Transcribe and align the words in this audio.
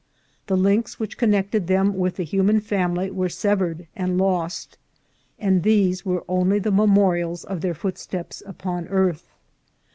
The 0.47 0.57
links 0.57 0.99
which 0.99 1.15
connected 1.19 1.67
them 1.67 1.95
with 1.95 2.15
the 2.15 2.23
human 2.23 2.59
family 2.59 3.11
were 3.11 3.29
severed 3.29 3.85
and 3.95 4.17
lost, 4.17 4.79
and 5.37 5.61
these 5.61 6.03
were 6.03 6.21
the 6.25 6.25
only 6.27 6.59
memorials 6.59 7.43
of 7.43 7.61
their 7.61 7.75
footsteps 7.75 8.41
upon 8.47 8.87
earth. 8.87 9.29